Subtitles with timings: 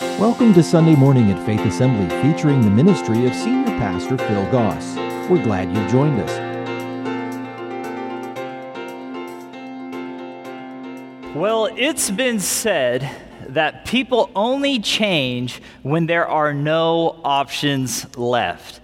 [0.00, 4.94] Welcome to Sunday Morning at Faith Assembly featuring the ministry of Senior Pastor Phil Goss.
[5.28, 6.38] We're glad you've joined us.
[11.34, 13.10] Well, it's been said
[13.48, 18.80] that people only change when there are no options left.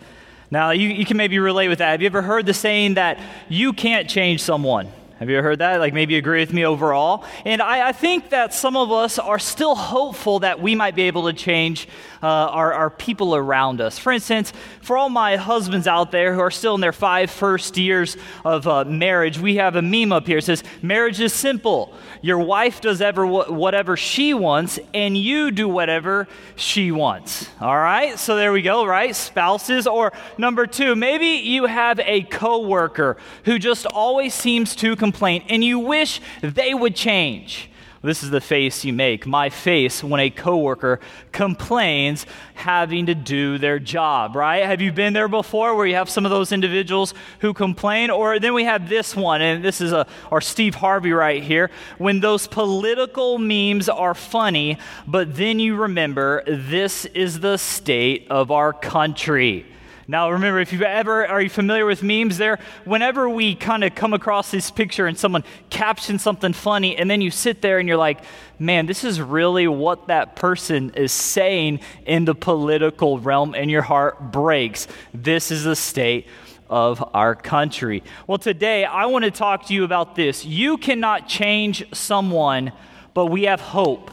[0.50, 1.92] Now, you, you can maybe relate with that.
[1.92, 4.88] Have you ever heard the saying that you can't change someone?
[5.20, 5.78] Have you ever heard that?
[5.78, 7.24] Like maybe you agree with me overall?
[7.44, 11.02] And I, I, think that some of us are still hopeful that we might be
[11.02, 11.86] able to change
[12.20, 13.96] uh, our, our people around us.
[13.96, 17.76] For instance, for all my husbands out there who are still in their five first
[17.76, 20.38] years of uh, marriage, we have a meme up here.
[20.38, 21.94] It says, Marriage is simple.
[22.20, 27.48] Your wife does ever whatever she wants, and you do whatever she wants.
[27.60, 28.18] All right?
[28.18, 29.14] So there we go, right?
[29.14, 29.86] Spouses.
[29.86, 35.62] Or number two, maybe you have a coworker who just always seems to complain, and
[35.62, 37.68] you wish they would change.
[38.02, 39.26] This is the face you make.
[39.26, 41.00] My face when a coworker
[41.32, 44.62] complains having to do their job, right?
[44.66, 48.10] Have you been there before where you have some of those individuals who complain?
[48.10, 51.70] Or then we have this one, and this is a, our Steve Harvey right here.
[51.96, 58.50] When those political memes are funny, but then you remember this is the state of
[58.50, 59.64] our country.
[60.06, 62.58] Now, remember, if you've ever are you familiar with memes there?
[62.84, 67.20] Whenever we kind of come across this picture and someone captions something funny, and then
[67.20, 68.20] you sit there and you're like,
[68.58, 73.82] man, this is really what that person is saying in the political realm, and your
[73.82, 74.86] heart breaks.
[75.14, 76.26] This is the state
[76.68, 78.02] of our country.
[78.26, 80.44] Well, today I want to talk to you about this.
[80.44, 82.72] You cannot change someone,
[83.14, 84.10] but we have hope.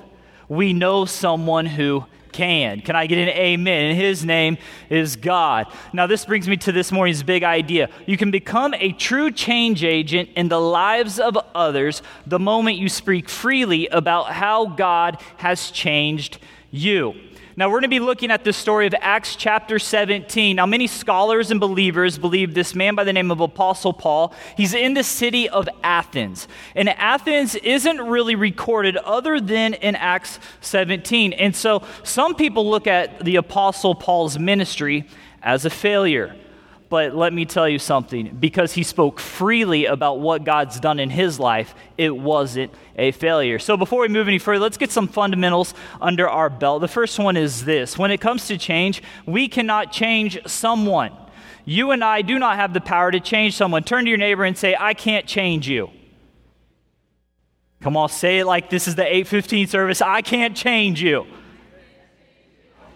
[0.48, 2.82] We know someone who can.
[2.82, 3.92] Can I get an amen?
[3.92, 4.58] And his name
[4.90, 5.68] is God.
[5.94, 7.90] Now, this brings me to this morning's big idea.
[8.06, 12.90] You can become a true change agent in the lives of others the moment you
[12.90, 16.40] speak freely about how God has changed
[16.72, 17.14] you.
[17.62, 20.56] Now, we're going to be looking at the story of Acts chapter 17.
[20.56, 24.73] Now, many scholars and believers believe this man by the name of Apostle Paul, he's
[24.73, 26.48] in the city of Athens.
[26.76, 31.33] And Athens isn't really recorded other than in Acts 17.
[31.33, 35.08] And so some people look at the Apostle Paul's ministry
[35.43, 36.36] as a failure.
[36.92, 41.10] But let me tell you something because he spoke freely about what God's done in
[41.10, 43.60] his life, it wasn't a failure.
[43.60, 46.82] So before we move any further, let's get some fundamentals under our belt.
[46.82, 51.14] The first one is this when it comes to change, we cannot change someone.
[51.64, 53.86] You and I do not have the power to change someone.
[53.86, 55.92] Turn to your neighbor and say, I can't change you.
[57.80, 60.02] Come on, say it like this is the 815 service.
[60.02, 61.26] I can't change you.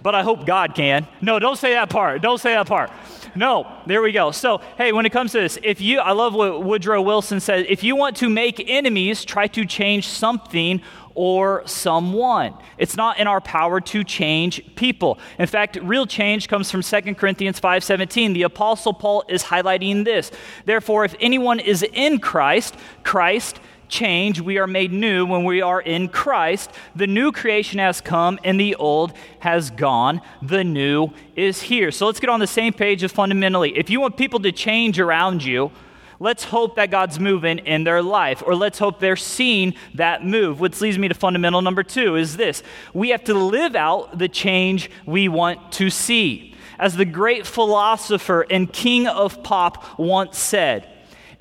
[0.03, 1.07] But I hope God can.
[1.21, 2.21] No, don't say that part.
[2.21, 2.91] Don't say that part.
[3.35, 4.31] No, there we go.
[4.31, 7.65] So, hey, when it comes to this, if you, I love what Woodrow Wilson said,
[7.67, 10.81] if you want to make enemies, try to change something
[11.15, 12.53] or someone.
[12.77, 15.17] It's not in our power to change people.
[15.39, 18.33] In fact, real change comes from 2 Corinthians 5:17.
[18.33, 20.31] The apostle Paul is highlighting this.
[20.65, 23.59] Therefore, if anyone is in Christ, Christ
[23.89, 24.41] change.
[24.41, 26.71] We are made new when we are in Christ.
[26.95, 30.21] The new creation has come and the old has gone.
[30.41, 31.91] The new is here.
[31.91, 33.77] So let's get on the same page of fundamentally.
[33.77, 35.71] If you want people to change around you,
[36.19, 40.59] let's hope that God's moving in their life, or let's hope they're seeing that move.
[40.59, 42.63] Which leads me to fundamental number two is this
[42.93, 46.53] we have to live out the change we want to see.
[46.77, 50.91] As the great philosopher and king of pop once said,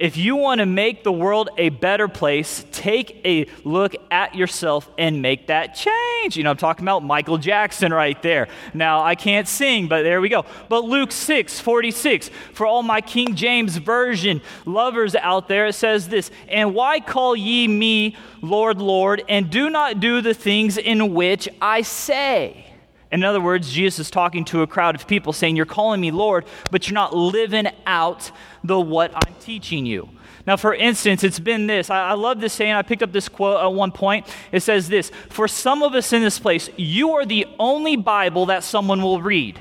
[0.05, 4.91] if you want to make the world a better place, take a look at yourself
[4.99, 6.37] and make that change.
[6.37, 8.49] You know, I'm talking about Michael Jackson right there.
[8.75, 10.45] Now, I can't sing, but there we go.
[10.69, 16.11] But Luke 6 46, for all my King James Version lovers out there, it says
[16.11, 21.15] this And why call ye me Lord, Lord, and do not do the things in
[21.15, 22.74] which I say?
[23.15, 26.11] In other words, Jesus is talking to a crowd of people saying, You're calling me
[26.11, 28.33] Lord, but you're not living out
[28.65, 30.09] the what I'm teaching you.
[30.49, 31.91] Now, for instance, it's been this.
[31.91, 32.73] I, I, love this saying.
[32.73, 34.27] I picked up this quote at one point.
[34.51, 38.47] It says this For some of us in this place, you are the only Bible
[38.47, 39.61] that someone will read.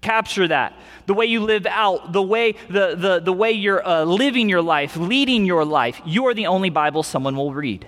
[0.00, 0.76] Capture that.
[1.06, 4.60] The way you live out, the way, the, the, the way you're uh, living your
[4.60, 7.86] life, leading your life, you are the only Bible someone will read.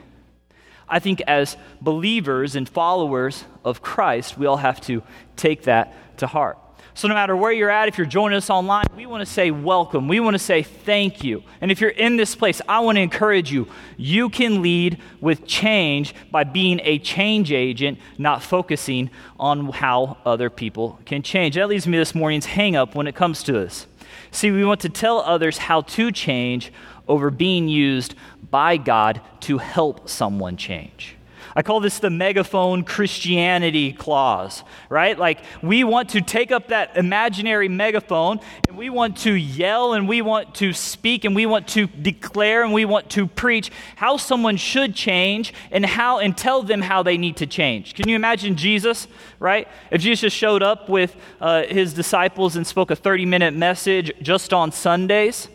[0.89, 5.03] I think as believers and followers of Christ, we all have to
[5.37, 6.59] take that to heart.
[6.99, 9.53] So, no matter where you're at, if you're joining us online, we want to say
[9.53, 10.09] welcome.
[10.09, 11.45] We want to say thank you.
[11.61, 13.69] And if you're in this place, I want to encourage you.
[13.97, 20.51] You can lead with change by being a change agent, not focusing on how other
[20.51, 21.55] people can change.
[21.55, 23.87] That leads me to this morning's hang up when it comes to this.
[24.33, 26.73] See, we want to tell others how to change
[27.07, 28.17] over being used
[28.51, 31.17] by God to help someone change.
[31.59, 35.19] I call this the megaphone Christianity clause, right?
[35.19, 40.09] Like we want to take up that imaginary megaphone and we want to yell and
[40.09, 44.17] we want to speak and we want to declare and we want to preach how
[44.17, 47.95] someone should change and how and tell them how they need to change.
[47.95, 49.09] Can you imagine Jesus,
[49.41, 49.67] right?
[49.91, 54.53] If Jesus showed up with uh, his disciples and spoke a 30 minute message just
[54.53, 55.49] on Sundays,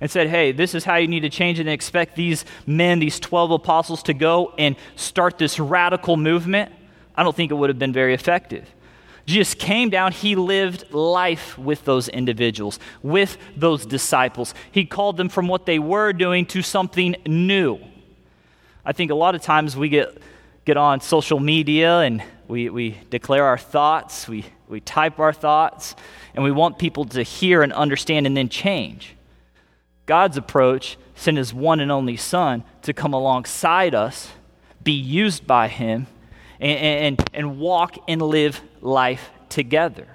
[0.00, 2.98] and said, hey, this is how you need to change it, and expect these men,
[2.98, 6.72] these 12 apostles, to go and start this radical movement,
[7.14, 8.66] I don't think it would have been very effective.
[9.26, 14.54] Jesus came down, he lived life with those individuals, with those disciples.
[14.72, 17.78] He called them from what they were doing to something new.
[18.84, 20.18] I think a lot of times we get,
[20.64, 25.94] get on social media and we, we declare our thoughts, we, we type our thoughts,
[26.34, 29.14] and we want people to hear and understand and then change.
[30.06, 34.30] God's approach sent his one and only Son to come alongside us,
[34.82, 36.06] be used by him,
[36.58, 40.08] and, and, and walk and live life together.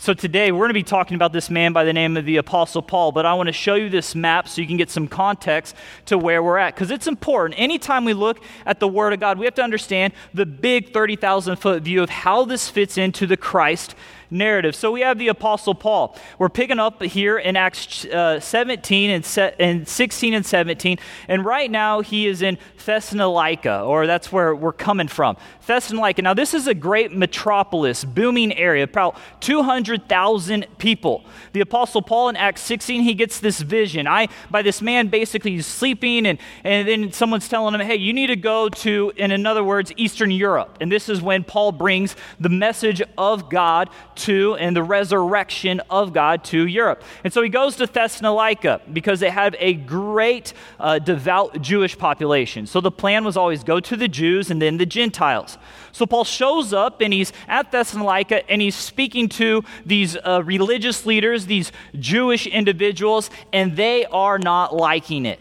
[0.00, 2.36] So, today we're going to be talking about this man by the name of the
[2.36, 5.08] Apostle Paul, but I want to show you this map so you can get some
[5.08, 5.74] context
[6.06, 6.76] to where we're at.
[6.76, 7.58] Because it's important.
[7.58, 11.56] Anytime we look at the Word of God, we have to understand the big 30,000
[11.56, 13.96] foot view of how this fits into the Christ
[14.30, 14.74] narrative.
[14.74, 16.16] So we have the Apostle Paul.
[16.38, 20.98] We're picking up here in Acts uh, 17 and, se- and 16 and 17.
[21.28, 25.36] And right now he is in Thessalonica, or that's where we're coming from.
[25.66, 26.22] Thessalonica.
[26.22, 31.24] Now, this is a great metropolis, booming area, about 200,000 people.
[31.52, 34.06] The Apostle Paul in Acts 16, he gets this vision.
[34.06, 38.12] I, by this man, basically, he's sleeping, and, and then someone's telling him, hey, you
[38.12, 40.78] need to go to, in other words, Eastern Europe.
[40.80, 46.12] And this is when Paul brings the message of God to and the resurrection of
[46.12, 47.02] God to Europe.
[47.24, 52.66] And so he goes to Thessalonica because they have a great uh, devout Jewish population.
[52.66, 55.58] So the plan was always go to the Jews and then the Gentiles.
[55.92, 61.06] So Paul shows up and he's at Thessalonica and he's speaking to these uh, religious
[61.06, 65.40] leaders, these Jewish individuals, and they are not liking it.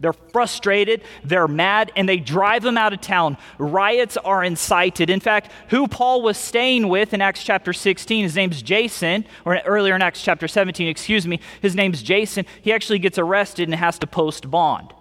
[0.00, 3.36] They're frustrated, they're mad, and they drive them out of town.
[3.58, 5.10] Riots are incited.
[5.10, 9.58] In fact, who Paul was staying with in Acts chapter 16, his name's Jason, or
[9.66, 12.46] earlier in Acts chapter 17, excuse me, his name's Jason.
[12.62, 14.92] He actually gets arrested and has to post bond.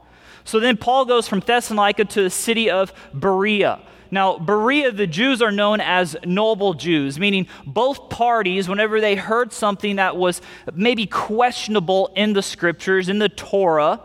[0.44, 3.82] So then Paul goes from Thessalonica to the city of Berea.
[4.10, 9.52] Now, Berea, the Jews are known as noble Jews, meaning both parties, whenever they heard
[9.52, 10.42] something that was
[10.74, 14.02] maybe questionable in the scriptures, in the Torah,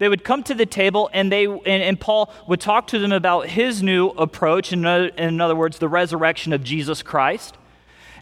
[0.00, 3.12] they would come to the table and they and, and Paul would talk to them
[3.12, 7.56] about his new approach, in, in other words, the resurrection of Jesus Christ.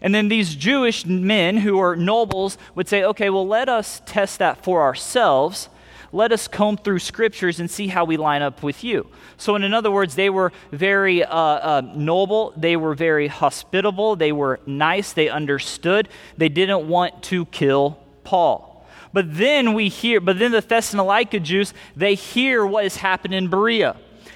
[0.01, 4.39] And then these Jewish men who are nobles would say, okay, well, let us test
[4.39, 5.69] that for ourselves.
[6.11, 9.07] Let us comb through scriptures and see how we line up with you.
[9.37, 14.33] So, in other words, they were very uh, uh, noble, they were very hospitable, they
[14.33, 18.68] were nice, they understood, they didn't want to kill Paul.
[19.11, 23.47] But then we hear, but then the Thessalonica Jews, they hear what has happened in
[23.47, 23.95] Berea.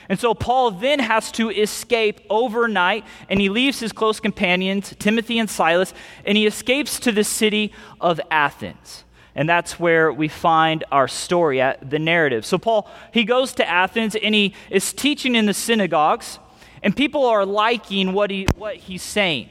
[0.10, 5.40] And so Paul then has to escape overnight, and he leaves his close companions, Timothy
[5.40, 5.94] and Silas,
[6.26, 7.72] and he escapes to the city
[8.02, 9.06] of Athens.
[9.36, 12.46] And that's where we find our story at the narrative.
[12.46, 16.38] So Paul, he goes to Athens and he is teaching in the synagogues,
[16.84, 19.50] and people are liking what, he, what he's saying.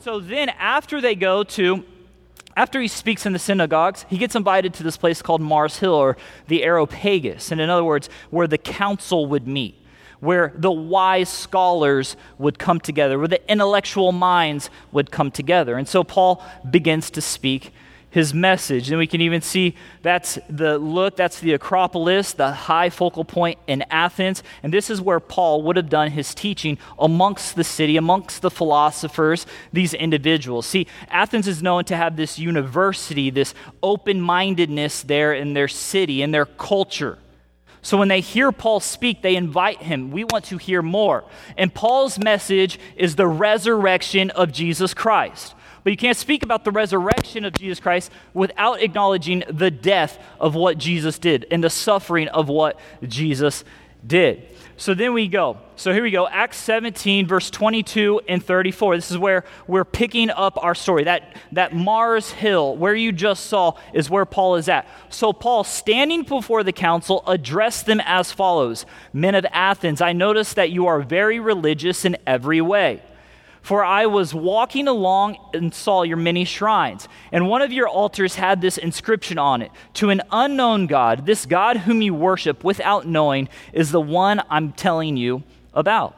[0.00, 1.84] So then, after they go to
[2.56, 5.94] after he speaks in the synagogues, he gets invited to this place called Mars Hill
[5.94, 6.16] or
[6.48, 7.52] the Areopagus.
[7.52, 9.76] And in other words, where the council would meet,
[10.20, 15.76] where the wise scholars would come together, where the intellectual minds would come together.
[15.76, 17.72] And so Paul begins to speak
[18.10, 18.90] his message.
[18.90, 23.58] And we can even see that's the look, that's the Acropolis, the high focal point
[23.66, 24.42] in Athens.
[24.62, 28.50] And this is where Paul would have done his teaching amongst the city, amongst the
[28.50, 30.66] philosophers, these individuals.
[30.66, 36.22] See, Athens is known to have this university, this open mindedness there in their city,
[36.22, 37.18] in their culture.
[37.82, 40.10] So when they hear Paul speak, they invite him.
[40.10, 41.24] We want to hear more.
[41.56, 45.54] And Paul's message is the resurrection of Jesus Christ.
[45.82, 50.54] But you can't speak about the resurrection of Jesus Christ without acknowledging the death of
[50.54, 53.64] what Jesus did and the suffering of what Jesus
[54.06, 54.46] did.
[54.76, 55.58] So then we go.
[55.76, 56.26] So here we go.
[56.26, 58.96] Acts 17, verse 22 and 34.
[58.96, 61.04] This is where we're picking up our story.
[61.04, 64.88] That, that Mars Hill, where you just saw, is where Paul is at.
[65.10, 70.54] So Paul, standing before the council, addressed them as follows Men of Athens, I notice
[70.54, 73.02] that you are very religious in every way.
[73.62, 78.34] For I was walking along and saw your many shrines, and one of your altars
[78.36, 83.06] had this inscription on it To an unknown God, this God whom you worship without
[83.06, 85.42] knowing is the one I'm telling you
[85.74, 86.16] about.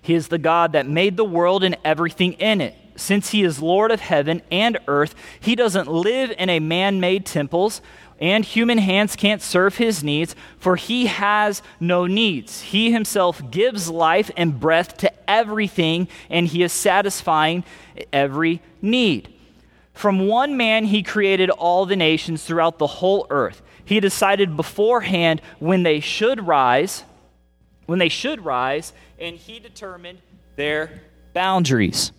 [0.00, 2.74] He is the God that made the world and everything in it.
[2.96, 7.26] Since he is Lord of heaven and earth, he doesn't live in a man made
[7.26, 7.80] temples,
[8.20, 12.60] and human hands can't serve his needs, for he has no needs.
[12.60, 17.64] He himself gives life and breath to everything, and he is satisfying
[18.12, 19.34] every need.
[19.94, 23.62] From one man, he created all the nations throughout the whole earth.
[23.84, 27.04] He decided beforehand when they should rise,
[27.86, 30.20] when they should rise, and he determined
[30.56, 31.02] their
[31.34, 32.12] boundaries.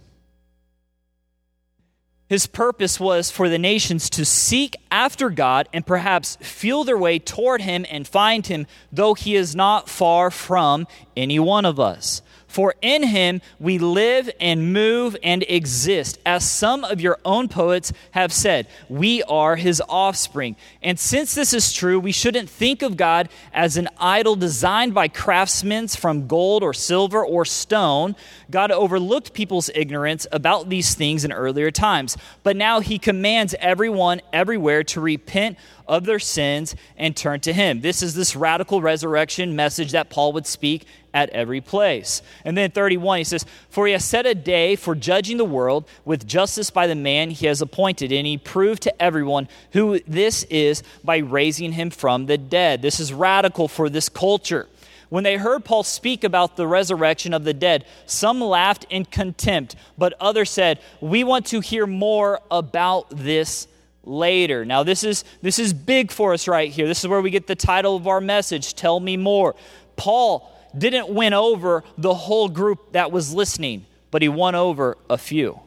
[2.30, 7.20] His purpose was for the nations to seek after God and perhaps feel their way
[7.20, 12.22] toward Him and find Him, though He is not far from any one of us.
[12.54, 16.20] For in him we live and move and exist.
[16.24, 20.56] As some of your own poets have said, we are his offspring.
[20.84, 25.08] And since this is true, we shouldn't think of God as an idol designed by
[25.08, 28.16] craftsmen from gold or silver or stone.
[28.52, 32.16] God overlooked people's ignorance about these things in earlier times.
[32.44, 35.58] But now he commands everyone everywhere to repent
[35.88, 37.82] of their sins and turn to him.
[37.82, 42.22] This is this radical resurrection message that Paul would speak at every place.
[42.44, 45.88] And then 31, he says, For he has set a day for judging the world
[46.06, 50.44] with justice by the man he has appointed, and he proved to everyone who this
[50.46, 52.82] is by raising him from the dead.
[52.82, 54.68] This is radical for this culture.
[55.10, 59.76] When they heard Paul speak about the resurrection of the dead, some laughed in contempt,
[59.96, 63.68] but others said, We want to hear more about this
[64.04, 64.66] later.
[64.66, 66.88] Now this is this is big for us right here.
[66.88, 69.56] This is where we get the title of our message, Tell Me More.
[69.96, 75.18] Paul didn't win over the whole group that was listening, but he won over a
[75.18, 75.60] few.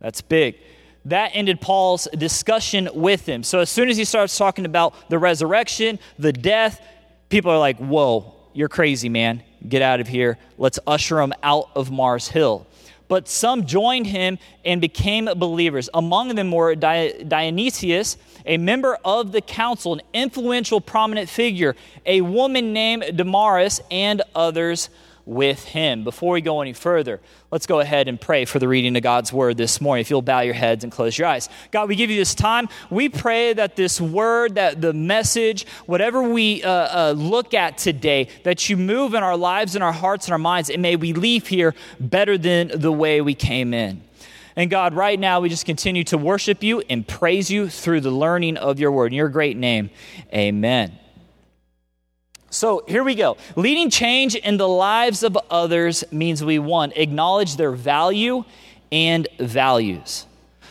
[0.00, 0.56] That's big.
[1.06, 3.42] That ended Paul's discussion with him.
[3.42, 6.80] So as soon as he starts talking about the resurrection, the death,
[7.28, 9.42] people are like, Whoa, you're crazy, man.
[9.66, 10.38] Get out of here.
[10.58, 12.66] Let's usher him out of Mars Hill.
[13.10, 15.90] But some joined him and became believers.
[15.92, 21.74] Among them were Dionysius, a member of the council, an influential, prominent figure,
[22.06, 24.90] a woman named Damaris, and others
[25.30, 26.02] with him.
[26.02, 27.20] Before we go any further,
[27.52, 30.00] let's go ahead and pray for the reading of God's word this morning.
[30.00, 31.48] If you'll bow your heads and close your eyes.
[31.70, 32.68] God, we give you this time.
[32.90, 38.28] We pray that this word, that the message, whatever we uh, uh, look at today,
[38.42, 41.12] that you move in our lives and our hearts and our minds, and may we
[41.12, 44.02] leave here better than the way we came in.
[44.56, 48.10] And God, right now we just continue to worship you and praise you through the
[48.10, 49.12] learning of your word.
[49.12, 49.90] In your great name,
[50.34, 50.99] amen.
[52.50, 53.36] So here we go.
[53.54, 58.44] Leading change in the lives of others means we, one, acknowledge their value
[58.90, 60.26] and values.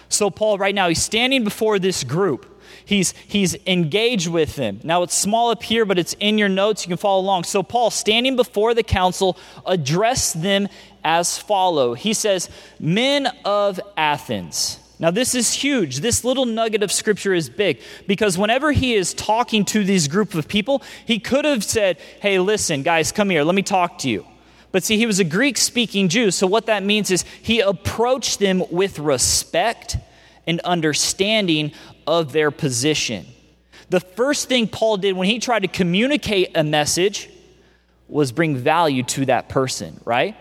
[0.09, 2.45] So, Paul, right now, he's standing before this group.
[2.83, 4.79] He's, he's engaged with them.
[4.83, 6.83] Now, it's small up here, but it's in your notes.
[6.83, 7.43] You can follow along.
[7.43, 10.67] So, Paul, standing before the council, addressed them
[11.03, 11.93] as follow.
[11.93, 14.79] He says, Men of Athens.
[15.01, 16.01] Now, this is huge.
[16.01, 20.34] This little nugget of scripture is big because whenever he is talking to these group
[20.34, 24.10] of people, he could have said, Hey, listen, guys, come here, let me talk to
[24.10, 24.25] you.
[24.72, 28.39] But see, he was a Greek speaking Jew, so what that means is he approached
[28.39, 29.98] them with respect
[30.46, 31.72] and understanding
[32.06, 33.25] of their position.
[33.89, 37.29] The first thing Paul did when he tried to communicate a message
[38.08, 40.36] was bring value to that person, right?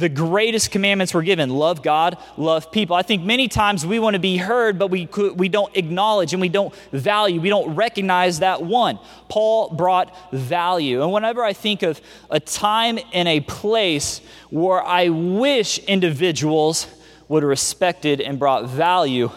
[0.00, 2.96] The greatest commandments were given love God, love people.
[2.96, 6.40] I think many times we want to be heard, but we, we don't acknowledge and
[6.40, 8.98] we don't value, we don't recognize that one.
[9.28, 11.02] Paul brought value.
[11.02, 16.86] And whenever I think of a time and a place where I wish individuals
[17.28, 19.30] would have respected and brought value,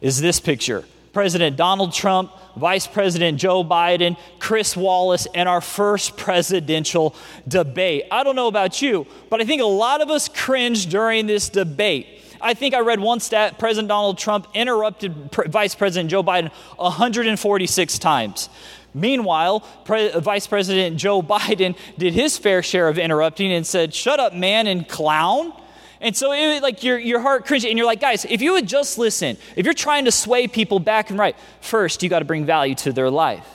[0.00, 0.84] is this picture.
[1.12, 7.14] President Donald Trump Vice President Joe Biden, Chris Wallace, and our first presidential
[7.48, 8.04] debate.
[8.10, 11.48] I don't know about you, but I think a lot of us cringed during this
[11.48, 12.06] debate.
[12.40, 16.50] I think I read one stat President Donald Trump interrupted Pre- Vice President Joe Biden
[16.76, 18.48] 146 times.
[18.94, 24.18] Meanwhile, Pre- Vice President Joe Biden did his fair share of interrupting and said, Shut
[24.18, 25.52] up, man, and clown.
[26.02, 28.66] And so, it, like, your, your heart cringes, and you're like, guys, if you would
[28.66, 32.24] just listen, if you're trying to sway people back and right, first, you got to
[32.24, 33.46] bring value to their life.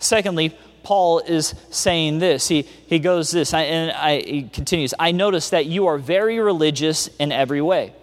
[0.00, 2.48] Secondly, Paul is saying this.
[2.48, 7.06] He, he goes this, and I, he continues I notice that you are very religious
[7.20, 7.94] in every way.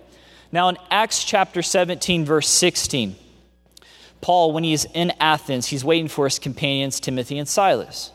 [0.53, 3.17] Now, in Acts chapter 17, verse 16,
[4.21, 8.12] Paul, when he's in Athens, he's waiting for his companions, Timothy and Silas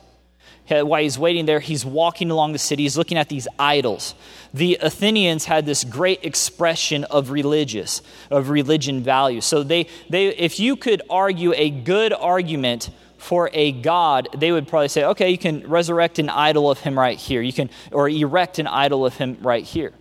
[0.69, 2.83] while he's waiting there, he's walking along the city.
[2.83, 4.15] He's looking at these idols.
[4.53, 9.41] The Athenians had this great expression of religious, of religion value.
[9.41, 14.69] So they, they, if you could argue a good argument for a god, they would
[14.69, 17.43] probably say, okay, you can resurrect an idol of him right here.
[17.43, 19.93] You can, or erect an idol of him right here.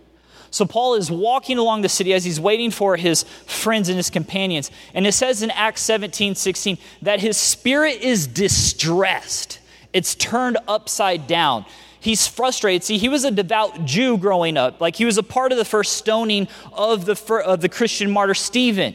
[0.50, 4.10] So Paul is walking along the city as he's waiting for his friends and his
[4.10, 4.70] companions.
[4.94, 9.58] And it says in Acts 17, 16, that his spirit is distressed.
[9.96, 11.64] It's turned upside down.
[12.00, 12.84] He's frustrated.
[12.84, 14.80] See, he was a devout Jew growing up.
[14.80, 18.34] Like he was a part of the first stoning of the, of the Christian martyr
[18.34, 18.94] Stephen.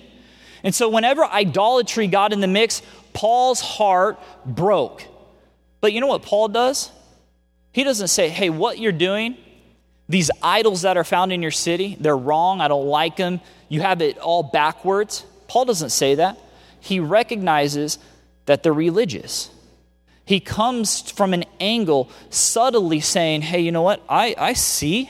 [0.64, 5.04] And so whenever idolatry got in the mix, Paul's heart broke.
[5.82, 6.92] But you know what Paul does?
[7.74, 9.38] He doesn't say, hey, what you're doing
[10.12, 12.60] these idols that are found in your city, they're wrong.
[12.60, 13.40] I don't like them.
[13.70, 15.26] You have it all backwards.
[15.48, 16.38] Paul doesn't say that.
[16.82, 17.98] He recognizes
[18.46, 19.50] that they're religious.
[20.26, 24.04] He comes from an angle subtly saying, Hey, you know what?
[24.08, 25.10] I, I see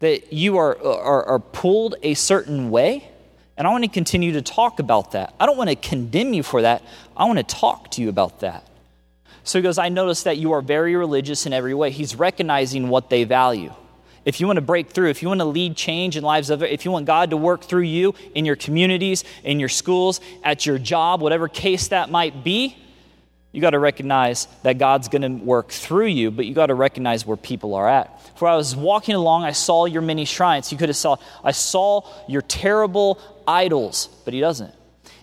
[0.00, 3.08] that you are, are, are pulled a certain way,
[3.56, 5.34] and I want to continue to talk about that.
[5.40, 6.82] I don't want to condemn you for that.
[7.16, 8.66] I want to talk to you about that.
[9.42, 11.90] So he goes, I notice that you are very religious in every way.
[11.90, 13.72] He's recognizing what they value
[14.26, 16.62] if you want to break through, if you want to lead change in lives of
[16.62, 20.66] if you want God to work through you in your communities, in your schools, at
[20.66, 22.76] your job, whatever case that might be,
[23.56, 26.74] you got to recognize that God's going to work through you, but you got to
[26.74, 28.20] recognize where people are at.
[28.38, 30.70] For I was walking along, I saw your many shrines.
[30.70, 34.74] You could have saw, I saw your terrible idols, but he doesn't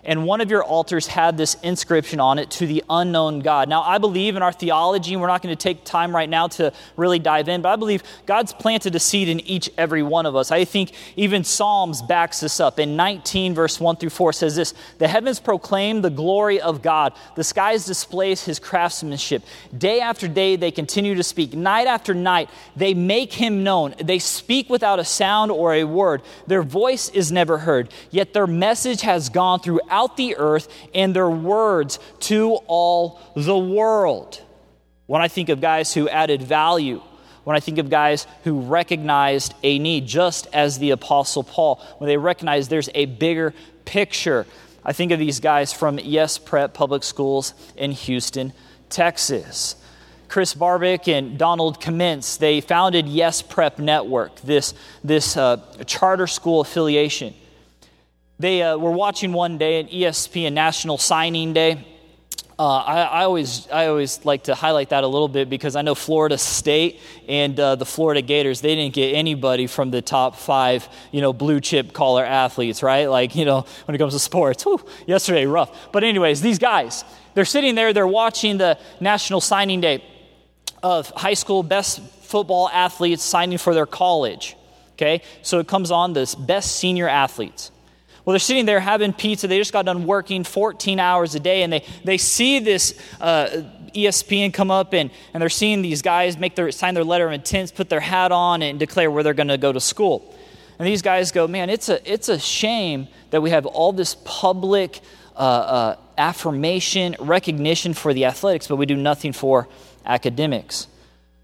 [0.04, 3.68] and one of your altars had this inscription on it to the unknown God.
[3.68, 6.48] Now, I believe in our theology, and we're not going to take time right now
[6.48, 10.26] to really dive in, but I believe God's planted a seed in each every one
[10.26, 10.50] of us.
[10.50, 12.78] I think even Psalms backs this up.
[12.78, 17.14] In 19, verse 1 through 4 says this The heavens proclaim the glory of God,
[17.36, 19.42] the skies display his craftsmanship.
[19.76, 21.52] Day after day, they continue to speak.
[21.52, 23.94] Night after night, they make him known.
[24.02, 26.22] They speak without a sound or a word.
[26.46, 31.14] Their voice is never heard, yet their message has gone through throughout the earth and
[31.14, 34.42] their words to all the world.
[35.06, 37.00] When I think of guys who added value,
[37.44, 42.08] when I think of guys who recognized a need, just as the Apostle Paul, when
[42.08, 43.54] they recognized there's a bigger
[43.84, 44.46] picture.
[44.84, 48.52] I think of these guys from Yes Prep Public Schools in Houston,
[48.88, 49.76] Texas.
[50.26, 56.60] Chris Barbic and Donald Kamentz, they founded Yes Prep Network, this, this uh, charter school
[56.60, 57.34] affiliation.
[58.38, 61.86] They uh, were watching one day at ESPN National Signing Day.
[62.58, 65.82] Uh, I, I, always, I always like to highlight that a little bit because I
[65.82, 70.36] know Florida State and uh, the Florida Gators, they didn't get anybody from the top
[70.36, 73.06] five, you know, blue chip collar athletes, right?
[73.06, 74.64] Like, you know, when it comes to sports.
[74.64, 75.92] Whew, yesterday, rough.
[75.92, 80.04] But, anyways, these guys, they're sitting there, they're watching the National Signing Day
[80.82, 84.56] of high school best football athletes signing for their college.
[84.92, 85.22] Okay?
[85.42, 87.72] So it comes on this best senior athletes.
[88.24, 89.46] Well, they're sitting there having pizza.
[89.46, 93.62] They just got done working 14 hours a day, and they, they see this uh,
[93.94, 97.32] ESPN come up, and, and they're seeing these guys make their, sign their letter of
[97.32, 100.34] intent, put their hat on, and declare where they're going to go to school.
[100.78, 104.16] And these guys go, man, it's a, it's a shame that we have all this
[104.24, 105.00] public
[105.36, 109.68] uh, uh, affirmation, recognition for the athletics, but we do nothing for
[110.06, 110.86] academics.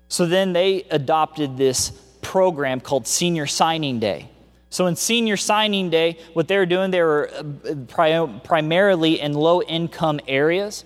[0.08, 1.90] So then they adopted this
[2.22, 4.29] program called Senior Signing Day.
[4.70, 9.62] So, in senior signing day, what they were doing, they were uh, primarily in low
[9.62, 10.84] income areas.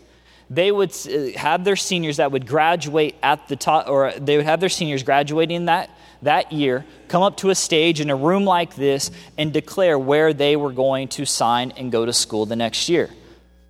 [0.48, 4.46] They would uh, have their seniors that would graduate at the top, or they would
[4.46, 5.90] have their seniors graduating that,
[6.22, 10.32] that year come up to a stage in a room like this and declare where
[10.32, 13.10] they were going to sign and go to school the next year.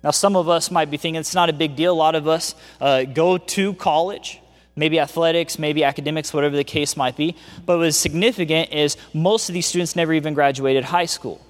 [0.01, 1.91] Now, some of us might be thinking it's not a big deal.
[1.91, 4.39] A lot of us uh, go to college
[4.75, 7.35] maybe athletics, maybe academics, whatever the case might be.
[7.65, 11.41] But what is significant is most of these students never even graduated high school.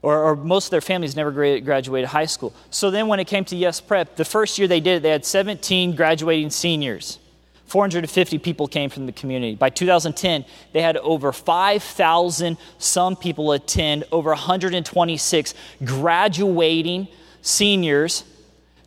[0.00, 2.54] Or, or, most of their families never graduated high school.
[2.70, 5.10] So then, when it came to Yes Prep, the first year they did it, they
[5.10, 7.18] had 17 graduating seniors.
[7.66, 9.56] 450 people came from the community.
[9.56, 15.54] By 2010, they had over 5,000 some people attend, over 126
[15.84, 17.08] graduating
[17.42, 18.24] seniors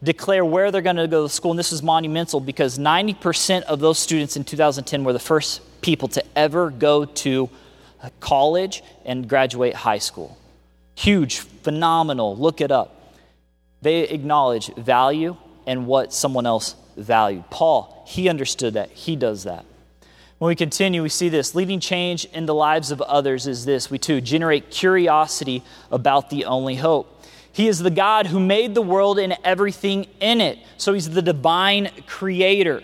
[0.03, 1.51] declare where they're going to go to school.
[1.51, 6.07] And this is monumental because 90% of those students in 2010 were the first people
[6.09, 7.49] to ever go to
[8.19, 10.37] college and graduate high school.
[10.95, 12.35] Huge, phenomenal.
[12.35, 13.15] Look it up.
[13.81, 15.35] They acknowledge value
[15.65, 17.49] and what someone else valued.
[17.49, 18.89] Paul, he understood that.
[18.91, 19.65] He does that.
[20.37, 23.91] When we continue, we see this leading change in the lives of others is this
[23.91, 27.20] we too generate curiosity about the only hope.
[27.53, 30.59] He is the God who made the world and everything in it.
[30.77, 32.83] So he's the divine creator.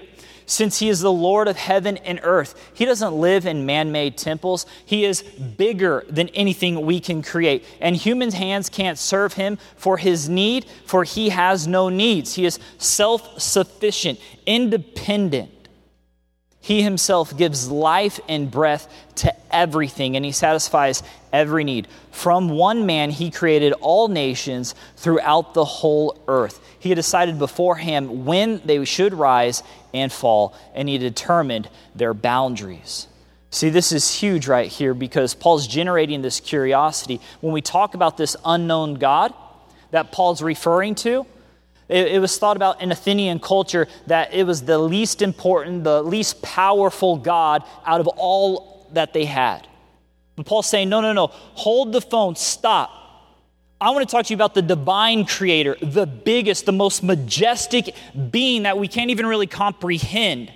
[0.50, 2.72] since he is the Lord of heaven and earth.
[2.74, 4.66] He doesn't live in man made temples.
[4.86, 7.66] He is bigger than anything we can create.
[7.82, 12.36] And human hands can't serve him for his need, for he has no needs.
[12.36, 15.52] He is self sufficient, independent.
[16.68, 21.02] He himself gives life and breath to everything, and he satisfies
[21.32, 21.88] every need.
[22.12, 26.60] From one man, he created all nations throughout the whole earth.
[26.78, 33.08] He had decided beforehand when they should rise and fall, and he determined their boundaries.
[33.50, 37.22] See, this is huge right here because Paul's generating this curiosity.
[37.40, 39.34] When we talk about this unknown God
[39.92, 41.26] that Paul's referring to,
[41.90, 46.02] it, it, was thought about in Athenian culture that it was the least important, the
[46.02, 49.68] least powerful God out of all that they had.
[50.36, 52.92] But Paul's saying, no, no, no, hold the phone, stop.
[53.80, 57.96] I want to talk to you about the divine creator, the biggest, the most majestic
[58.32, 60.52] being that we can't even really comprehend.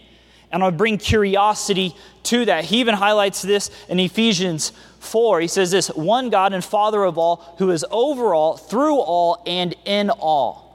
[0.51, 2.65] And I'll bring curiosity to that.
[2.65, 5.41] He even highlights this in Ephesians 4.
[5.41, 9.43] He says this one God and Father of all, who is over all, through all,
[9.45, 10.70] and in all.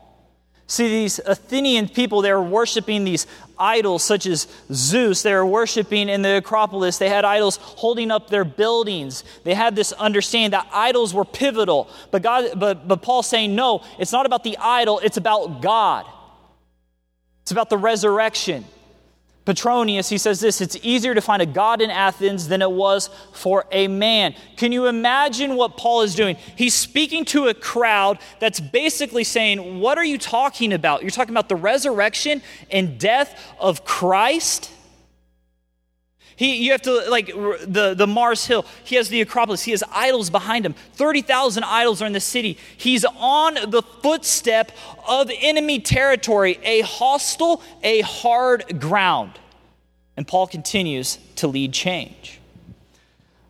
[0.68, 3.26] See, these Athenian people, they were worshiping these
[3.56, 5.22] idols such as Zeus.
[5.22, 6.98] They were worshiping in the Acropolis.
[6.98, 9.22] They had idols holding up their buildings.
[9.44, 11.88] They had this understanding that idols were pivotal.
[12.10, 16.04] But, God, but, but Paul's saying, no, it's not about the idol, it's about God.
[17.42, 18.64] It's about the resurrection.
[19.46, 23.08] Petronius, he says this it's easier to find a God in Athens than it was
[23.32, 24.34] for a man.
[24.56, 26.36] Can you imagine what Paul is doing?
[26.56, 31.02] He's speaking to a crowd that's basically saying, What are you talking about?
[31.02, 34.70] You're talking about the resurrection and death of Christ?
[36.36, 39.82] He, you have to, like, the, the Mars Hill, he has the Acropolis, he has
[39.90, 40.74] idols behind him.
[40.92, 42.58] 30,000 idols are in the city.
[42.76, 44.70] He's on the footstep
[45.08, 49.38] of enemy territory, a hostile, a hard ground.
[50.16, 52.40] And Paul continues to lead change.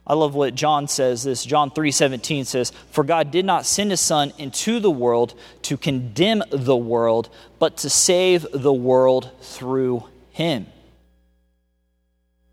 [0.06, 1.44] I love what John says this.
[1.44, 6.44] John 3:17 says, "For God did not send his son into the world to condemn
[6.50, 10.66] the world, but to save the world through him."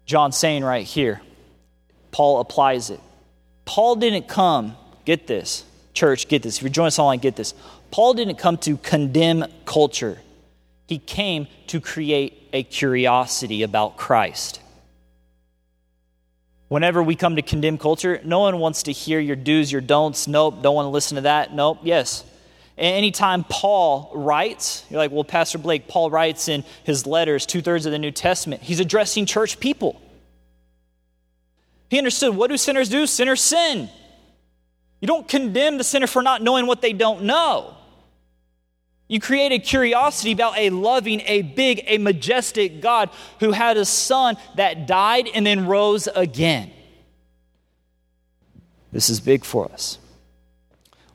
[0.06, 1.22] John's saying right here.
[2.12, 3.00] Paul applies it.
[3.66, 5.63] Paul didn't come, get this,
[5.94, 6.58] church, get this.
[6.58, 7.54] If you're joining us online, get this.
[7.92, 10.20] Paul didn't come to condemn culture,
[10.88, 14.60] he came to create a curiosity about Christ.
[16.68, 20.28] Whenever we come to condemn culture, no one wants to hear your do's, your don'ts.
[20.28, 21.54] Nope, don't want to listen to that.
[21.54, 22.24] Nope, yes.
[22.78, 27.86] Anytime Paul writes, you're like, well, Pastor Blake, Paul writes in his letters, two thirds
[27.86, 30.02] of the New Testament, he's addressing church people.
[31.90, 33.06] He understood what do sinners do?
[33.06, 33.90] Sinners sin.
[35.00, 37.76] You don't condemn the sinner for not knowing what they don't know.
[39.08, 43.86] You create a curiosity about a loving, a big, a majestic God who had a
[43.86, 46.72] son that died and then rose again.
[48.92, 50.00] This is big for us.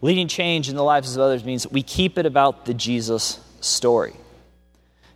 [0.01, 4.15] Leading change in the lives of others means we keep it about the Jesus story.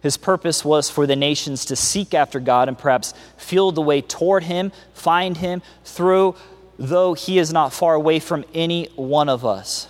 [0.01, 4.01] His purpose was for the nations to seek after God and perhaps feel the way
[4.01, 6.35] toward Him, find Him through,
[6.77, 9.87] though He is not far away from any one of us.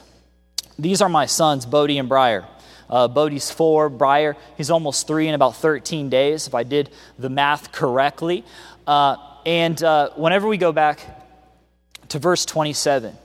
[0.78, 2.44] These are my sons, Bodie and Briar.
[2.90, 7.30] Uh, Bodie's four, Briar, he's almost three in about 13 days, if I did the
[7.30, 8.44] math correctly.
[8.86, 11.00] Uh, and uh, whenever we go back
[12.08, 13.16] to verse 27,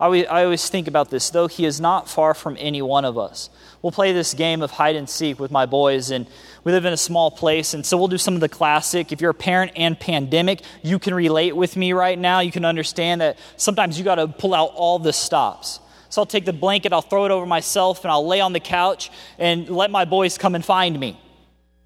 [0.00, 3.50] I always, think about this, though he is not far from any one of us.
[3.82, 6.26] We'll play this game of hide and seek with my boys, and
[6.64, 9.12] we live in a small place, and so we'll do some of the classic.
[9.12, 12.40] If you're a parent and pandemic, you can relate with me right now.
[12.40, 15.80] You can understand that sometimes you got to pull out all the stops.
[16.08, 18.60] So I'll take the blanket, I'll throw it over myself, and I'll lay on the
[18.60, 21.20] couch and let my boys come and find me.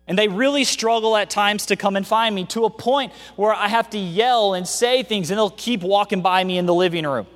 [0.07, 3.53] And they really struggle at times to come and find me to a point where
[3.53, 6.75] I have to yell and say things, and they'll keep walking by me in the
[6.75, 7.27] living room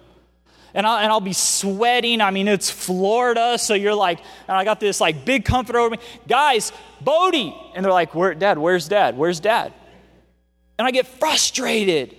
[0.78, 2.20] and I'll, and I'll be sweating.
[2.20, 5.90] I mean, it's Florida, so you're like, and I got this like big comforter over
[5.90, 5.98] me.
[6.28, 7.52] Guys, Bodie.
[7.74, 9.18] And they're like, Where, Dad, where's Dad?
[9.18, 9.72] Where's Dad?
[10.78, 12.14] And I get frustrated.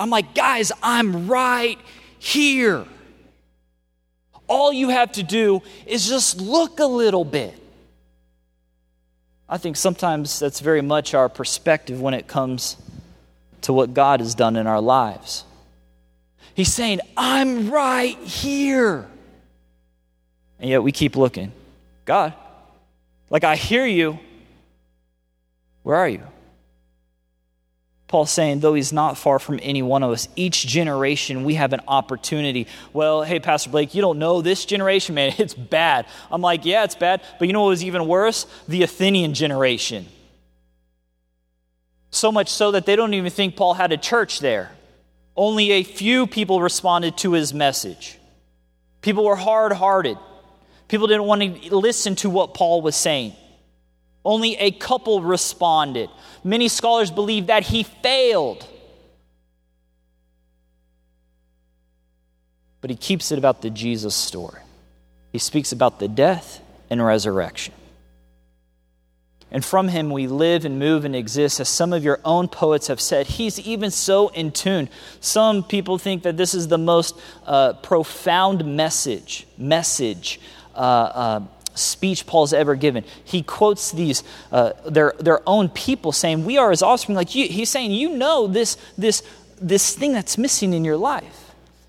[0.00, 1.78] I'm like, guys, I'm right
[2.18, 2.86] here.
[4.48, 7.54] All you have to do is just look a little bit.
[9.46, 12.78] I think sometimes that's very much our perspective when it comes
[13.60, 15.44] to what God has done in our lives.
[16.56, 19.06] He's saying, I'm right here.
[20.58, 21.52] And yet we keep looking.
[22.06, 22.32] God,
[23.28, 24.18] like I hear you.
[25.82, 26.22] Where are you?
[28.08, 31.74] Paul's saying, though he's not far from any one of us, each generation we have
[31.74, 32.68] an opportunity.
[32.94, 36.06] Well, hey, Pastor Blake, you don't know this generation, man, it's bad.
[36.30, 37.20] I'm like, yeah, it's bad.
[37.38, 38.46] But you know what was even worse?
[38.66, 40.06] The Athenian generation.
[42.10, 44.70] So much so that they don't even think Paul had a church there.
[45.36, 48.18] Only a few people responded to his message.
[49.02, 50.18] People were hard hearted.
[50.88, 53.34] People didn't want to listen to what Paul was saying.
[54.24, 56.10] Only a couple responded.
[56.42, 58.66] Many scholars believe that he failed.
[62.80, 64.60] But he keeps it about the Jesus story.
[65.32, 67.74] He speaks about the death and resurrection.
[69.50, 72.88] And from him we live and move and exist, as some of your own poets
[72.88, 73.26] have said.
[73.26, 74.88] He's even so in tune.
[75.20, 80.40] Some people think that this is the most uh, profound message, message,
[80.74, 81.40] uh, uh,
[81.74, 83.04] speech Paul's ever given.
[83.24, 87.46] He quotes these uh, their their own people saying, "We are his offspring." Like you,
[87.46, 89.22] he's saying, you know this this
[89.60, 91.45] this thing that's missing in your life.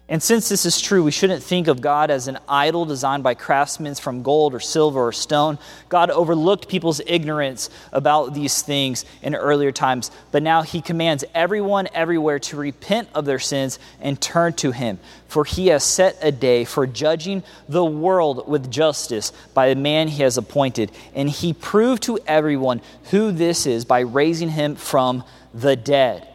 [0.09, 3.33] And since this is true, we shouldn't think of God as an idol designed by
[3.33, 5.59] craftsmen from gold or silver or stone.
[5.89, 11.89] God overlooked people's ignorance about these things in earlier times, but now he commands everyone
[11.93, 14.97] everywhere to repent of their sins and turn to him.
[15.27, 20.07] For he has set a day for judging the world with justice by the man
[20.07, 20.89] he has appointed.
[21.15, 22.79] And he proved to everyone
[23.11, 26.25] who this is by raising him from the dead.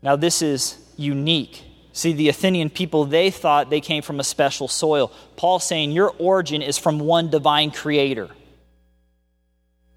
[0.00, 1.64] Now, this is unique
[1.96, 5.10] See, the Athenian people, they thought they came from a special soil.
[5.36, 8.28] Paul's saying your origin is from one divine creator.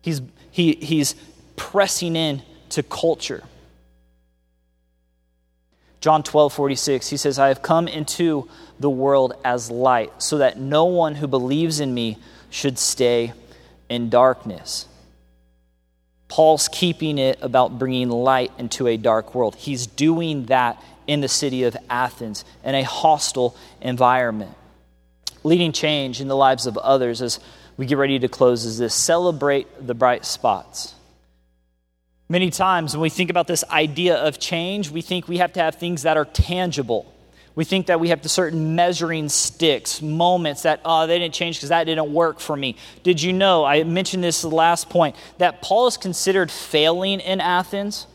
[0.02, 1.14] He's, he, he's
[1.58, 3.44] pressing in to culture.
[6.00, 8.48] John 12, 46, he says, I have come into
[8.80, 12.18] the world as light, so that no one who believes in me
[12.50, 13.34] should stay
[13.90, 14.88] in darkness.
[16.30, 19.58] Paul's keeping it about bringing light into a dark world.
[19.58, 24.56] He's doing that in the city of Athens in a hostile environment.
[25.44, 27.40] Leading change in the lives of others as
[27.78, 30.94] we get ready to close is this celebrate the bright spots.
[32.30, 35.60] Many times when we think about this idea of change, we think we have to
[35.60, 37.12] have things that are tangible.
[37.56, 41.58] We think that we have the certain measuring sticks, moments that, oh, they didn't change
[41.58, 42.76] because that didn't work for me.
[43.02, 48.06] Did you know, I mentioned this last point, that Paul is considered failing in Athens?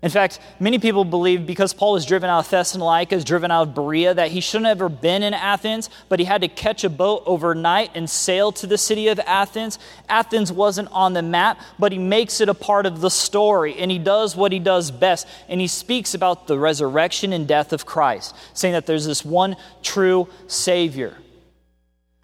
[0.00, 3.62] In fact, many people believe because Paul was driven out of Thessalonica, is driven out
[3.68, 6.84] of Berea, that he shouldn't have ever been in Athens, but he had to catch
[6.84, 9.76] a boat overnight and sail to the city of Athens.
[10.08, 13.90] Athens wasn't on the map, but he makes it a part of the story, and
[13.90, 15.26] he does what he does best.
[15.48, 19.56] And he speaks about the resurrection and death of Christ, saying that there's this one
[19.82, 21.16] true Savior.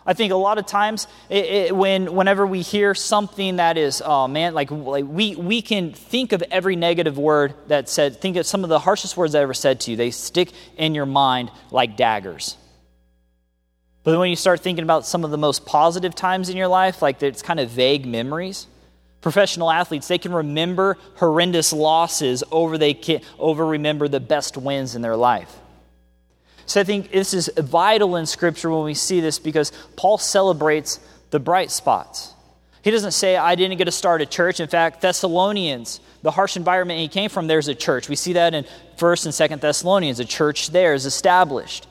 [0.06, 4.02] I think a lot of times it, it, when, whenever we hear something that is,
[4.04, 8.36] oh man, like, like we, we can think of every negative word that said, think
[8.36, 9.96] of some of the harshest words I ever said to you.
[9.96, 12.58] They stick in your mind like daggers.
[14.02, 17.00] But when you start thinking about some of the most positive times in your life,
[17.00, 18.66] like it's kind of vague memories,
[19.22, 24.94] professional athletes, they can remember horrendous losses over they can, over remember the best wins
[24.94, 25.56] in their life.
[26.66, 30.98] So I think this is vital in Scripture when we see this because Paul celebrates
[31.30, 32.32] the bright spots.
[32.82, 34.60] He doesn't say, I didn't get to start a church.
[34.60, 38.08] In fact, Thessalonians, the harsh environment he came from, there's a church.
[38.08, 38.64] We see that in
[38.98, 40.20] 1st and 2nd Thessalonians.
[40.20, 41.86] A church there is established.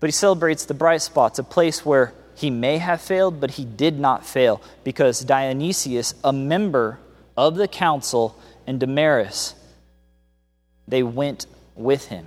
[0.00, 3.64] But he celebrates the bright spots, a place where he may have failed, but he
[3.64, 6.98] did not fail because Dionysius, a member
[7.36, 9.54] of the council, and Damaris,
[10.88, 12.26] they went with him.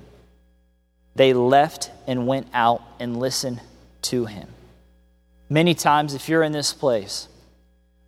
[1.15, 3.61] They left and went out and listened
[4.03, 4.47] to him.
[5.49, 7.27] Many times, if you're in this place,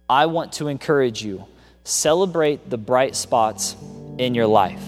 [0.10, 1.46] I want to encourage you
[1.84, 3.76] celebrate the bright spots
[4.18, 4.82] in your life.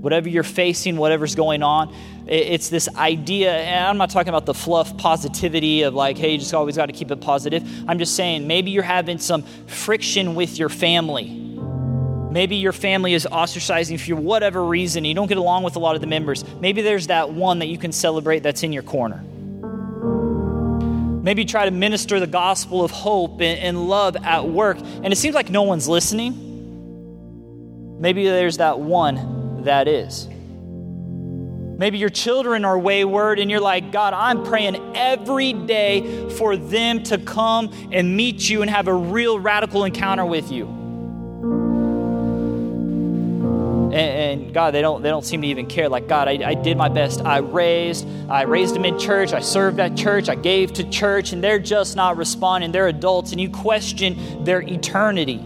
[0.00, 1.94] Whatever you're facing, whatever's going on,
[2.26, 6.38] it's this idea, and I'm not talking about the fluff positivity of like, hey, you
[6.38, 7.62] just always got to keep it positive.
[7.88, 11.47] I'm just saying maybe you're having some friction with your family
[12.30, 15.04] Maybe your family is ostracizing for whatever reason.
[15.04, 16.44] You don't get along with a lot of the members.
[16.60, 19.22] Maybe there's that one that you can celebrate that's in your corner.
[21.22, 25.34] Maybe try to minister the gospel of hope and, love at work, and it seems
[25.34, 26.44] like no one's listening.
[28.00, 30.28] Maybe there's that one that is.
[31.78, 37.02] Maybe your children are wayward and you're like, God, I'm praying every day for them
[37.04, 40.77] to come and meet you and have a real radical encounter with you.
[43.92, 45.88] and, and, God, they don't they don't seem to even care.
[45.88, 47.20] Like God, I, I did my best.
[47.22, 49.32] I raised, I raised them in church.
[49.32, 50.28] I served at church.
[50.28, 52.72] I gave to church, and they're just not responding.
[52.72, 55.38] They're adults, and you question their eternity.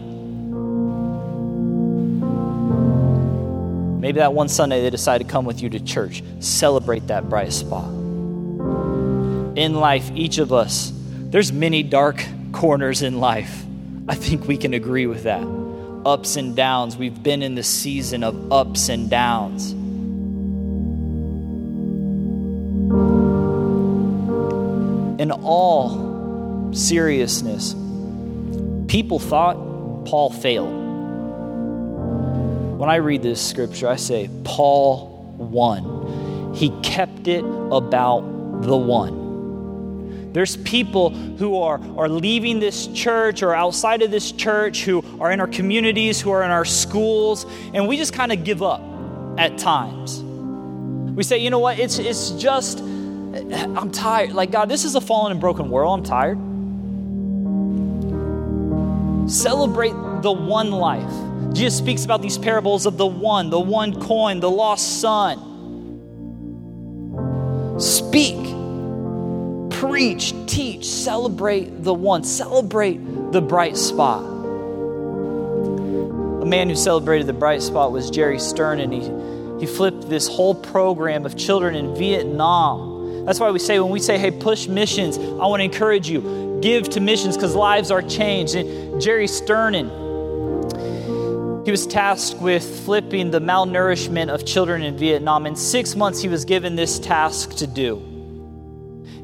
[4.00, 6.24] Maybe that one Sunday they decide to come with you to church.
[6.40, 7.88] Celebrate that bright spot.
[9.56, 10.92] In life, each of us,
[11.30, 13.64] there's many dark corners in life.
[14.08, 15.42] I think we can agree with that.
[16.04, 16.96] Ups and downs.
[16.96, 19.72] We've been in the season of ups and downs.
[25.20, 27.74] In all seriousness,
[28.88, 29.56] people thought
[30.06, 30.80] Paul failed.
[32.78, 36.52] When I read this scripture, I say, Paul won.
[36.54, 39.21] He kept it about the one.
[40.32, 45.30] There's people who are, are leaving this church or outside of this church, who are
[45.30, 48.82] in our communities, who are in our schools, and we just kind of give up
[49.38, 50.22] at times.
[51.14, 54.32] We say, you know what, it's, it's just, I'm tired.
[54.32, 55.98] Like, God, this is a fallen and broken world.
[55.98, 56.38] I'm tired.
[59.30, 61.54] Celebrate the one life.
[61.54, 65.50] Jesus speaks about these parables of the one, the one coin, the lost son.
[67.78, 68.36] Speak,
[69.82, 72.98] preach, teach, celebrate the one, celebrate
[73.32, 74.22] the bright spot.
[76.40, 79.00] A man who celebrated the bright spot was Jerry Stern, and he,
[79.58, 83.24] he flipped this whole program of children in Vietnam.
[83.26, 86.60] That's why we say, when we say, hey, push missions, I want to encourage you,
[86.62, 88.54] give to missions because lives are changed.
[88.54, 89.88] And Jerry Sternin,
[91.64, 95.44] he was tasked with flipping the malnourishment of children in Vietnam.
[95.44, 98.11] In six months, he was given this task to do.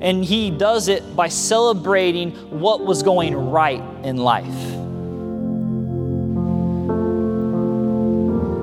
[0.00, 4.46] And he does it by celebrating what was going right in life.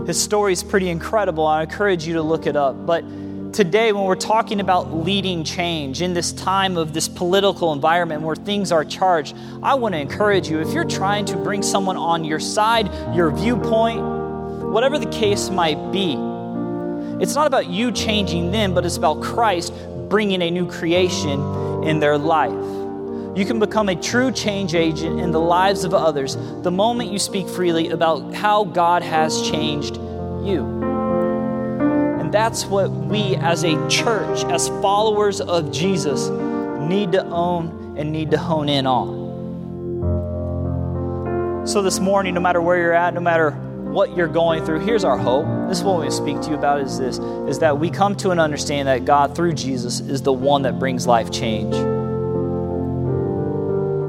[0.08, 1.46] His story is pretty incredible.
[1.46, 2.86] I encourage you to look it up.
[2.86, 3.04] But
[3.54, 8.36] today, when we're talking about leading change in this time of this political environment where
[8.36, 12.24] things are charged, I want to encourage you if you're trying to bring someone on
[12.24, 14.00] your side, your viewpoint,
[14.72, 16.14] whatever the case might be,
[17.22, 19.74] it's not about you changing them, but it's about Christ
[20.10, 22.52] bringing a new creation in their life.
[23.38, 27.20] You can become a true change agent in the lives of others the moment you
[27.20, 30.64] speak freely about how God has changed you.
[32.20, 36.30] And that's what we as a church, as followers of Jesus,
[36.90, 39.26] need to own and need to hone in on.
[41.68, 45.04] So this morning, no matter where you're at, no matter what you're going through, here's
[45.04, 45.46] our hope.
[45.68, 48.30] This is what we speak to you about is this is that we come to
[48.30, 51.74] an understanding that God through Jesus is the one that brings life change.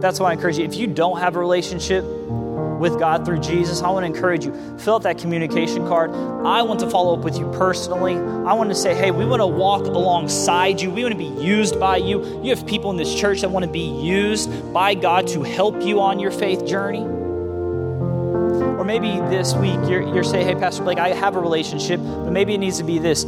[0.03, 0.65] That's why I encourage you.
[0.65, 4.53] If you don't have a relationship with God through Jesus, I want to encourage you.
[4.79, 6.11] Fill out that communication card.
[6.11, 8.17] I want to follow up with you personally.
[8.17, 10.91] I want to say, hey, we want to walk alongside you.
[10.91, 12.43] We want to be used by you.
[12.43, 15.83] You have people in this church that want to be used by God to help
[15.83, 17.16] you on your faith journey.
[18.79, 22.31] Or maybe this week you're, you're saying, hey, Pastor Blake, I have a relationship, but
[22.31, 23.25] maybe it needs to be this.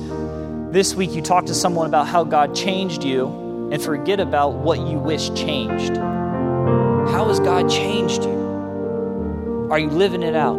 [0.71, 4.79] This week you talk to someone about how God changed you and forget about what
[4.81, 5.97] you wish changed.
[5.97, 9.69] How has God changed you?
[9.71, 10.59] Are you living it out?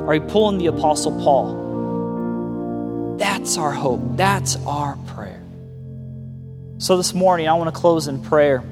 [0.00, 3.16] Are you pulling the Apostle Paul?
[3.18, 4.00] That's our hope.
[4.16, 5.40] That's our prayer.
[6.78, 8.64] So this morning, I want to close in prayer.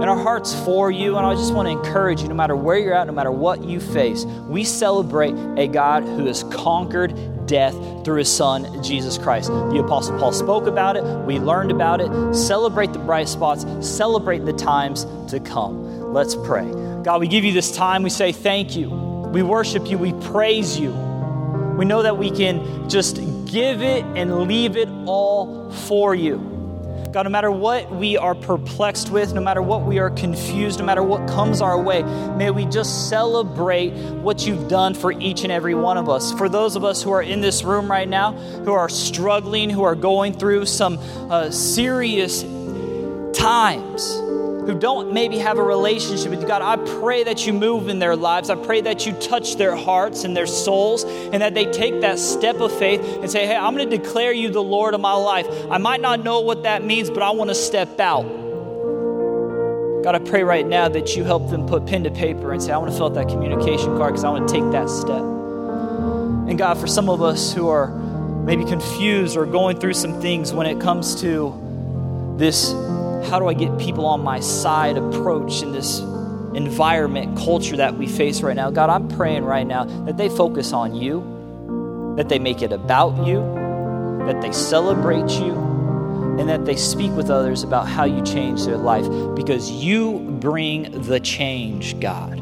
[0.00, 2.78] And our heart's for you, and I just want to encourage you no matter where
[2.78, 7.74] you're at, no matter what you face, we celebrate a God who has conquered death
[8.04, 9.48] through his son, Jesus Christ.
[9.48, 12.34] The Apostle Paul spoke about it, we learned about it.
[12.34, 16.14] Celebrate the bright spots, celebrate the times to come.
[16.14, 16.64] Let's pray.
[17.02, 18.02] God, we give you this time.
[18.02, 18.88] We say thank you.
[18.88, 19.98] We worship you.
[19.98, 20.92] We praise you.
[21.76, 26.59] We know that we can just give it and leave it all for you.
[27.12, 30.84] God, no matter what we are perplexed with, no matter what we are confused, no
[30.84, 32.04] matter what comes our way,
[32.36, 36.32] may we just celebrate what you've done for each and every one of us.
[36.32, 39.82] For those of us who are in this room right now, who are struggling, who
[39.82, 40.98] are going through some
[41.32, 42.42] uh, serious
[43.36, 44.20] times,
[44.70, 48.14] who don't maybe have a relationship with God, I pray that you move in their
[48.14, 48.50] lives.
[48.50, 52.20] I pray that you touch their hearts and their souls, and that they take that
[52.20, 55.14] step of faith and say, Hey, I'm going to declare you the Lord of my
[55.14, 55.46] life.
[55.70, 58.22] I might not know what that means, but I want to step out.
[60.04, 62.72] God, I pray right now that you help them put pen to paper and say,
[62.72, 65.20] I want to fill out that communication card because I want to take that step.
[65.20, 70.52] And God, for some of us who are maybe confused or going through some things
[70.52, 72.72] when it comes to this
[73.24, 76.00] how do I get people on my side approach in this
[76.54, 78.70] environment, culture that we face right now.
[78.70, 83.26] God, I'm praying right now that they focus on you, that they make it about
[83.26, 83.40] you,
[84.26, 85.54] that they celebrate you,
[86.38, 91.02] and that they speak with others about how you change their life because you bring
[91.02, 92.36] the change, God.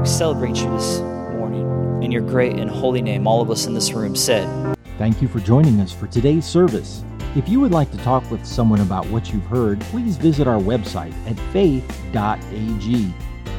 [0.00, 2.02] We celebrate you this morning.
[2.02, 5.26] In your great and holy name, all of us in this room said, Thank you
[5.26, 7.02] for joining us for today's service.
[7.36, 10.60] If you would like to talk with someone about what you've heard, please visit our
[10.60, 13.14] website at faith.ag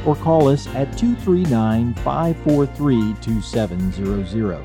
[0.06, 4.64] or call us at 239 543 2700.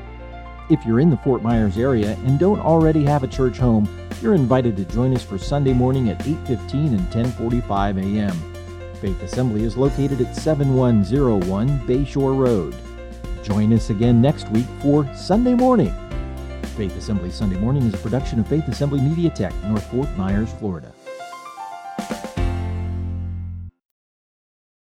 [0.70, 3.86] If you're in the Fort Myers area and don't already have a church home,
[4.22, 8.94] you're invited to join us for Sunday morning at 8:15 and 10:45 a.m.
[8.94, 12.74] Faith Assembly is located at 7101 Bayshore Road.
[13.42, 15.92] Join us again next week for Sunday morning.
[16.72, 20.50] Faith Assembly Sunday Morning is a production of Faith Assembly Media Tech, North Fort Myers,
[20.58, 20.92] Florida.